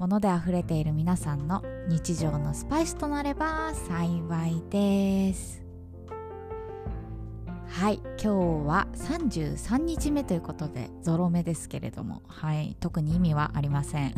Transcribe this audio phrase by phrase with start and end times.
[0.00, 5.62] 物で溢れている皆さんの日常のスパイスとなれば幸いです。
[7.68, 8.28] はい今日
[8.66, 14.14] は33日目ということでゾロ目ですけれどもはい特に意味はありません。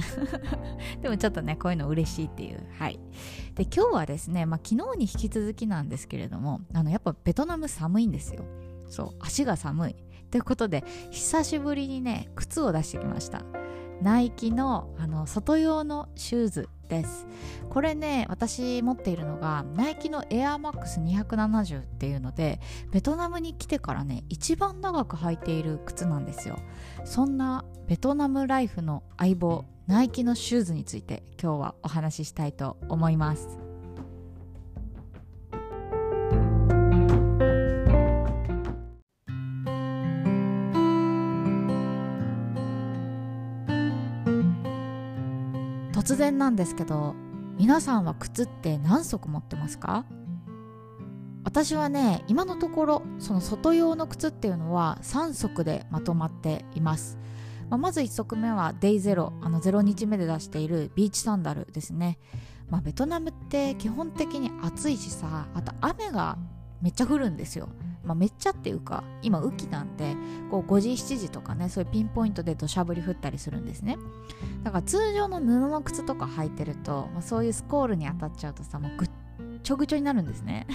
[1.02, 2.64] でもちょっとねこういうの嬉しいっていう。
[2.78, 3.00] はい。
[3.56, 8.44] で今日はですね、まあ、昨日に引き続きなんですけれどもあのやっぱベトナム寒いんですよ。
[8.88, 9.96] そう足が寒い。
[10.30, 13.42] ということで久しぶりにね靴を出してきました。
[14.02, 17.26] ナイキのあの外用のシューズです。
[17.70, 26.58] これね私持っているのがナイキのエアーマックス270っていうのでベトナムに来てからね一番長く履いている靴なんですよ。
[27.04, 33.61] そんなベトナムライフの相棒ナイキのシューズについて今日はお話ししたいと思います。
[46.02, 47.14] 突然なんですけど
[47.58, 50.04] 皆さんは靴って何足持ってますか？
[51.44, 57.18] 私はね今のところその外用の靴っていうのは3足でまとまっています、
[57.70, 62.18] まあ、まず1足目はデイゼロあの0日目で出しているビーチサンダルですね、
[62.68, 66.36] まあ、ベトナムって基本的に暑いしさあと雨が
[66.80, 67.68] めっちゃ降るんですよ。
[68.04, 70.14] まあ、めっちゃっていうか今雨季なんで
[70.50, 73.96] こう5時7時とかねそういうピンポイントで土砂降り降ったりするんですね。
[74.64, 79.10] だから通常の布の靴とか履いてると、まあ、そういうスコールに当たっちゃうとさもうぐっ
[79.62, 80.66] ちょぐちょになるんですね。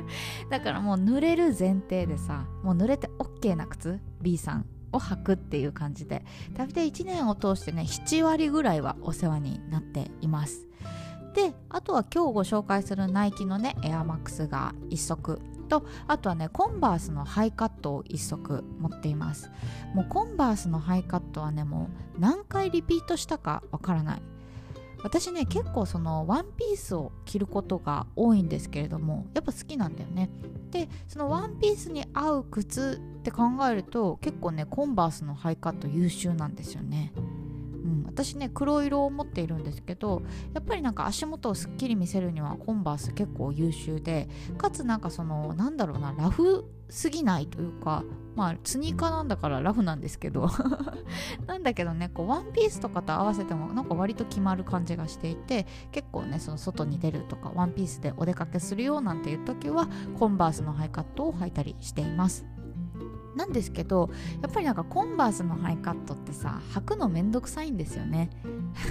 [0.50, 10.66] だからもう濡れる前提でさもう濡れて OK な靴 B さんを履くっていう感じで大体1年を通してね7割ぐらいはお世話になっています。
[11.34, 19.50] であとは今日ご紹介するナイキのねエアマックスが1足とあとはねコンバースのハイカットを1足持っています。
[19.94, 24.22] もうコンバースのハイカットはねもう何回リピートしたかわからない。
[25.02, 30.30] 私ね結構そのワンピースを着ることが多いんですけれどもやっぱ好きなんだよね。
[30.70, 37.12] でそのワンピースに合う靴って考えると結構ねコンバースのハイカット優秀なんですよね、
[38.16, 40.22] 私ね黒色を持っているんですけど
[40.54, 48.04] やっぱりなんか足元をすっきり見せるにはコンバース結構優秀でかつなんかそのなんだろうなラフすぎないというか
[48.34, 50.48] まあスニーカーなんだからラフなんですけど
[51.46, 59.88] なんだけどねこうワンピースとかと合わせてもなんか割と決まる感じがしていて結構ねその外に出るとかワンピースでお出かけするよなんていう時は
[60.18, 62.55] コンバースのハイカットを履いたりしています。
[63.36, 64.10] なんですけど
[64.42, 68.30] やっぱりなんかコンバースのハイカットってさ履くのめんどくさいんですよね。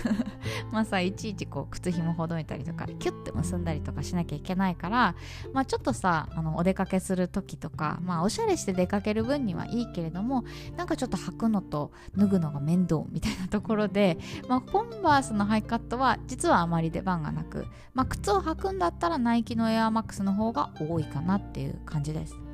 [0.72, 5.16] まあさいちいちこう靴ひもほどいたりとかキュッて結んだりとかしなきゃいけないから
[5.54, 10.44] まあちょっとさあのお出かけする時とかまあおしゃれして出かける分にはいいけれども
[10.78, 14.18] なんかちょっと履くのと脱ぐのが面倒みたいなところで
[14.48, 22.45] まあコンバースのハイカットは実はあまり出番がなくまあ靴を履くんだったらナイキのエアマックスの方が多いかなっていう感じです。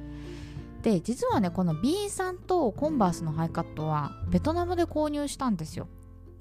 [0.81, 5.87] で実はねこの B さんとコンバースのハイカットはベトナムで購入したんですよ。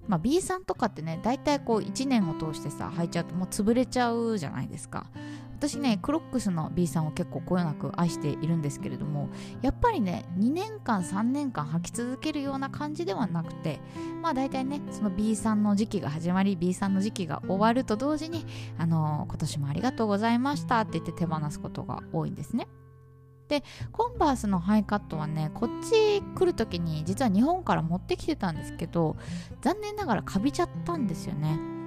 [0.08, 5.06] まあ、B さんとかってね大体こう1年を通してさ履いちゃうともう潰れちゃうじゃないですか。
[5.60, 9.28] 私ねクロックスの B さんを結構こよなく愛しているんですけれども
[9.60, 13.78] やっぱりね2年間3年間履き続けるような感じではなくて
[14.22, 18.46] まあ大体ねその B さんの時期が始まり B さんの時期が終わると同時に
[18.78, 22.66] あのー、今年もありがとうございましたって言って手放すことが多いんですね。
[23.50, 29.16] でコンバースのハイカットはねこっち来る時に実は日本から持ってきてたんですけど
[29.60, 31.79] 残念ながらカビちゃったんですよね。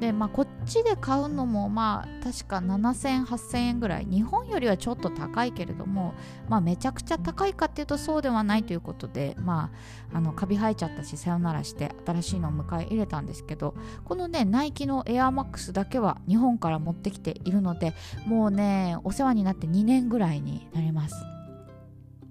[0.00, 4.06] でまあこっちで買うのもまあ確か7000、8000円ぐらい。
[4.06, 6.14] 日本よりはちょっと高いけれども
[6.48, 9.70] まあめちゃくちゃ高いかっていうとそうではないということでま
[10.12, 13.74] ああのカビ生えちゃったしさよならして新しいのを迎え入れたんですけど
[14.04, 17.94] このねナイキのエアマックスだけは日本から持ってきているので
[18.26, 21.14] もうねお世話になって2年ぐらいになります。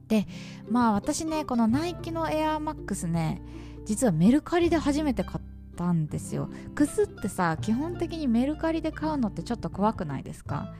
[0.08, 0.28] で
[0.70, 3.42] まあ私ねこのナイキのエアマックスね
[3.86, 5.43] 実はメルカリで初めて買っ
[5.76, 6.50] たんですよ。
[6.76, 10.74] 靴ってさ基本的にメルカリで買うのってちょっと怖くないですか？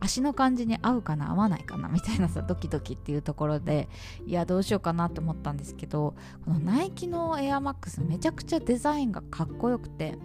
[0.00, 3.88] 足の感じに合うかな合わないかなみたいなさドキドキっていうところで
[4.26, 6.14] いやどうしようかなって思ったんですけど
[6.44, 10.16] このナイキのエアマックスめちゃくちゃデザインがかっこよくて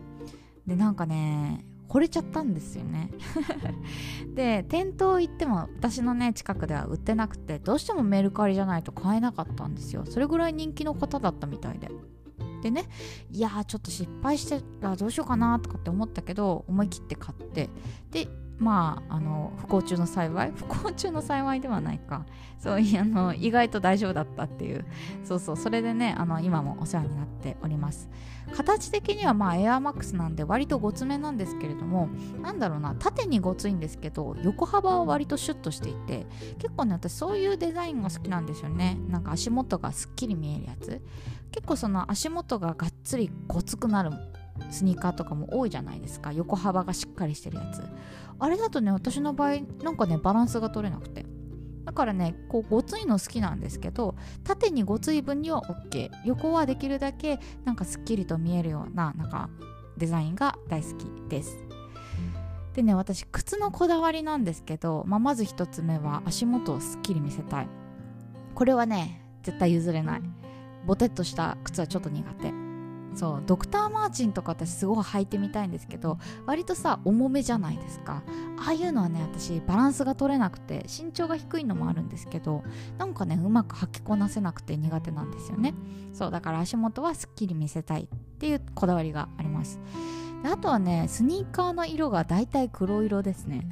[0.68, 3.10] でなんかね惚れちゃったんですよね。
[4.36, 10.06] で店頭行っても私のね近くでは売ってなくてどうしてもメルカリじゃないと買えなかったんですよ。
[10.06, 11.90] それぐらい人気の方だったみたいで。
[12.64, 12.86] でね
[13.30, 17.70] いやーちょっと失敗してたらどうしようかなとかって思ったけど思い切って買って
[18.10, 18.28] で
[18.58, 22.26] まああの不幸中の幸い不幸中の幸いではないか。
[22.60, 24.86] そういうあの意外と大丈夫だったっていう。
[25.24, 25.58] そうそう。
[25.58, 28.10] それでねあの今もお世話になっております。
[28.56, 32.10] 形的にはまあエアマックスなんで割とごつめなんですけれども
[32.42, 36.28] なんだろうな縦にごついんですけど横幅は割とシュッとしていて
[36.60, 38.98] 結構ね私そういうデザインが好きなんですよね。
[39.10, 41.02] なんか足元がすっきり見えるやつ。
[41.52, 44.12] 結構その足元ががっつりごつくなる
[44.70, 46.32] スニーカーとかも多いじゃないですか。
[46.32, 47.84] 横幅がしっかりしてるやつ。
[48.40, 51.26] あれだとね私の場合なんかねバランスが取れなくて。
[51.86, 54.16] だからねこうごついの好きなんですけど
[54.46, 59.50] 縦にごつい分には OK 横はできるだけなんかすっきりと見えるようななんか
[59.98, 61.58] デザインが大好きです。
[62.74, 67.68] でね私靴のこだわりなんですけど、まあ、まず1つ目は足元をすっきり見せたい。
[68.56, 70.22] これはね絶対譲れない。
[70.86, 72.63] ボテッとした靴はちょっと苦手。
[73.16, 78.24] そうドクター・マーチンとか私すごい履いてみたいんですけど割とさ重めじゃないですか。
[78.58, 82.64] ああいうのはね私バランスが取れなくて身長が低いのもあるんですけど
[82.98, 85.74] なんかねうまく履きこなせなくて苦手なんですよね。
[86.14, 89.80] そうだから足元はすっきり見せたいっていうこだわりがあります。
[90.46, 93.68] あとはねスニーカーの色が大体黒色ですね。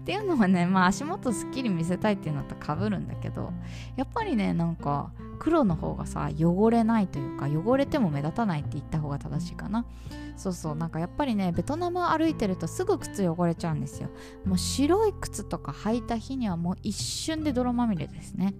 [0.00, 3.52] っていうのはねまあ足元すっきり見せたいっていうのとかぶるんだけど
[3.96, 9.84] やっぱりねなんか黒の方がさ汚れないというか汚れても目立たないって言った方が正しいかな。
[10.36, 14.08] そうそうなんかやっぱりねベトナム歩いてるとすぐ靴汚れちゃうんですよ。
[14.44, 18.54] もう白い靴とか履いた日にはもう一瞬で泥まみれですね。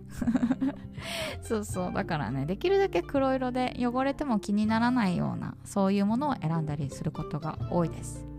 [1.43, 8.31] そうそうだからねできるだけ黒色で汚れても気にならないようなそういうものを選んだりすることが多いです。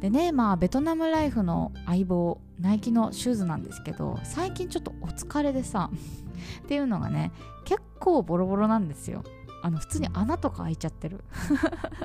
[0.00, 5.90] でねまあベトナムライフの相棒ナイキのシューズなんですけど最近ちょっとお疲れでさ
[6.64, 7.32] っていうのがね
[7.64, 9.24] 結構ボロボロなんですよ。
[9.60, 11.24] あの普通に穴とか開いちゃってる。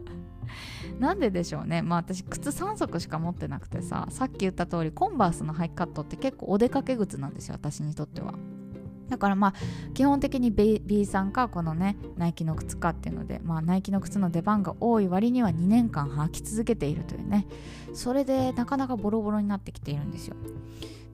[1.00, 1.84] なんででしょうね。
[1.84, 8.34] まあ私靴3足しか持ってなくてささっき言った通りコンバースのハイカットって結構お出かけ靴なんですよ私にとっては。
[9.13, 9.54] だからまあ
[9.94, 17.45] 基本的に B, B さんかこのねナイキの靴かっていうのでまあナイキの靴の出番が多い割には2年間履き続けているというね。
[17.94, 20.36] それでなかなかボロボロになってきているんですよ。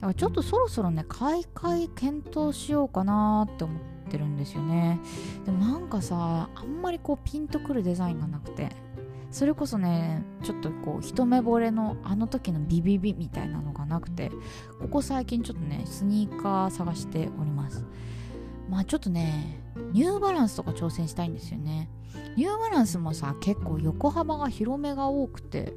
[0.00, 4.98] からちょっとそろそろね買い替え検討しようかなって思ってるんですよね。
[5.44, 8.70] でもなんかさあんまりこうピンとくるデザインがなくて。
[9.30, 14.30] それこそねちょっとこう一目惚れのあの時のビビビみたいなのがなくて
[14.80, 17.84] ここ最近ちょっとねスニーカー探しております。
[18.68, 19.60] まあちょっとね
[19.92, 21.88] ニューバランスとか挑戦したいんですよね。
[22.36, 25.74] ニューバランスもさ結構横幅が広めが多くて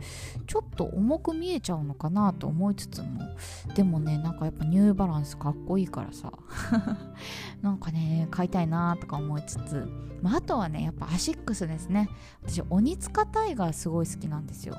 [0.48, 3.22] ちょっと重く見えちゃうのかなと思いつつも
[3.76, 6.32] でもねなんかやっぱニューバランスかっこいいからさ
[7.62, 9.88] なんかね買いたいなとか思いつつ、
[10.22, 12.10] まあ、あとはねやっぱアシックスですね。
[12.44, 14.76] 私鬼塚タイガーすごい好きなんですよ。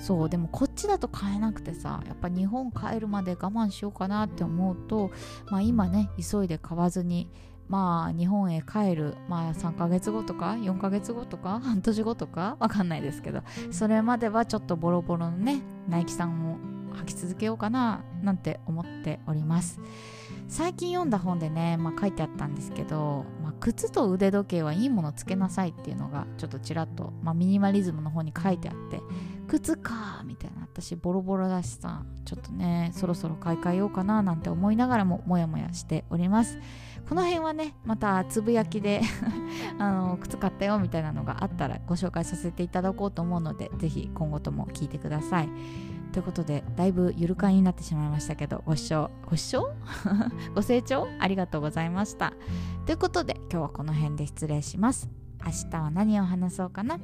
[0.00, 5.10] そうでもこっちだと買えなくてさやっぱ日本帰るまで我慢しようかなって思うと、
[5.50, 7.30] まあ、今ね急いで買わずに
[7.68, 16.58] まあ日本へ帰る、まあ、3ヶ月後とか4ヶ月後とか半年後とかわかんないですけどそれまではちょっとボロボロのねナイキさんを
[16.96, 19.80] 履き続けようかななんて思っております。
[20.48, 29.00] 最近読んだ本でね、まあ、書いてあったんですけど、まあ、靴と腕時計はいいものつけなさいっていうのがちょっとちらっと、まあ、ミニマリズムの方に書いてあって
[29.48, 36.58] 靴かみたいな私ボロボロだしさちょっとねそろそろ買い替えようかななんて思いながらもモヤモヤしております。
[37.08, 39.00] この辺はねまたつぶやきで
[39.78, 45.48] あの靴買ったよみたいなのがあったらご紹介させていただこうと思うのでぜひ今後とも聞いてください。
[46.12, 49.68] ということでだいぶゆるかんになってしまいましたけどご視聴ご視聴？
[50.54, 52.32] ご清聴ありがとうございました。
[52.86, 55.08] ということで今日はこの辺で失礼します。
[55.44, 56.98] 明日は何を話そうかな？